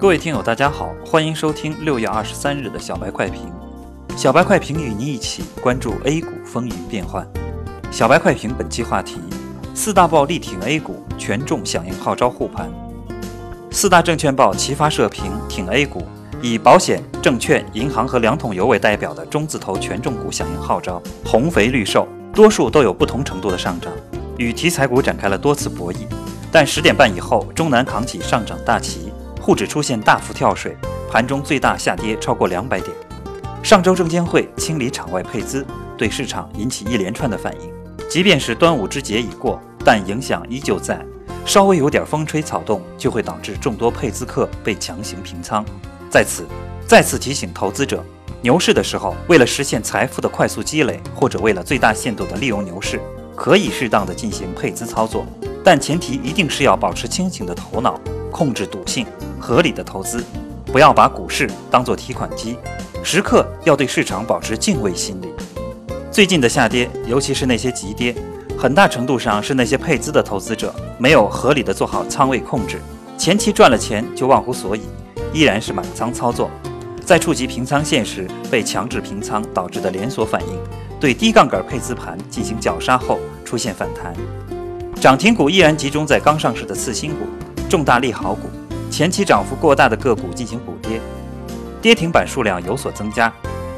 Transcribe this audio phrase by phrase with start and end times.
[0.00, 3.50] 各位听友，大家好，欢迎收听六月二十三日的小白快评。
[4.16, 7.26] 小白快评与您一起关注 A 股风云变幻。
[7.90, 9.18] 小白快评本期话题：
[9.74, 12.70] 四大报力挺 A 股，权重响应号召护盘。
[13.72, 16.06] 四大证券报齐发社评挺 A 股，
[16.40, 23.92] 以保险、证券、银行和两桶油为代表的中字头权重股响应号召，红肥绿瘦，多数都有不同程度的上涨，
[24.36, 26.06] 与题材股展开了多次博弈。
[26.52, 29.07] 但十点半以后，中南扛起上涨大旗。
[29.48, 30.76] 沪指出现大幅跳水，
[31.10, 32.94] 盘中最大下跌超过两百点。
[33.62, 35.66] 上周证监会清理场外配资，
[35.96, 37.72] 对市场引起一连串的反应。
[38.10, 41.02] 即便是端午之节已过，但影响依旧在。
[41.46, 45.64] 稍微有点风吹草动，就会导致众多配资客被强行平仓。
[46.10, 46.44] 在此，
[46.86, 48.04] 再次提醒投资者：
[48.42, 53.00] 牛市的时候，为了实现财富的快速积累，或者为了最大限度地利用牛市，
[53.34, 55.24] 可以适当的进行配资操作，
[55.64, 59.06] 但前提一定是要保持清醒的头脑，控制赌性。
[59.40, 60.22] 合理的投资，
[60.66, 62.58] 不要把股市当作提款机，
[63.04, 65.28] 时刻要对市场保持敬畏心理。
[66.10, 68.14] 最近的下跌，尤其是那些急跌，
[68.58, 72.80] 很大程度上是那些配资的投资者没有合理的做好仓位控制，
[73.16, 74.82] 前期赚了钱就忘乎所以，
[75.32, 76.50] 依然是满仓操作，
[77.06, 80.58] 在触及平仓线时被强制平仓导致的连锁反应，
[80.98, 84.12] 对低杠杆配资盘进行绞杀后出现反弹，
[85.00, 87.18] 涨停股依然集中在刚上市的次新股、
[87.70, 88.50] 重大利好股。
[88.90, 91.00] 前期涨幅过大的个股进行补跌，
[91.80, 93.32] 跌停板数量有所增加。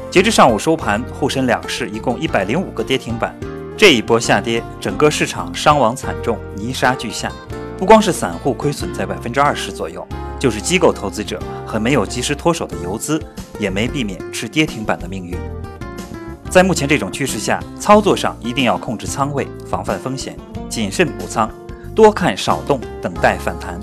[0.09, 3.35] 截至上午收盘，沪深两市一共一百零五个跌停板。
[3.77, 7.31] 这一波下跌，整个市场伤亡惨重，泥沙俱下。
[7.77, 10.05] 不光是散户亏损在百分之二十左右，
[10.39, 13.21] 就是机构投资者和没有及时脱手的游资，
[13.59, 15.37] 也没避免吃跌停板的命运。
[16.49, 20.35] 在目前这种趋势下，操作上一定要控制仓位，防范风险，
[20.71, 21.51] 谨慎补仓，
[21.93, 23.77] 多看少动，等待反弹。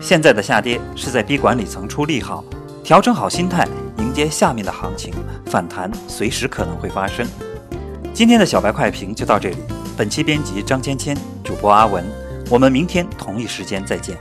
[0.00, 2.42] 现在的下跌是在逼管理层出利好，
[2.82, 5.12] 调整好心态，迎接下面的行情
[5.44, 7.28] 反弹，随时可能会发生。
[8.14, 9.56] 今天的小白快评就到这里，
[9.94, 12.02] 本期编辑张芊芊，主播阿文，
[12.48, 14.16] 我们明天同一时间再见。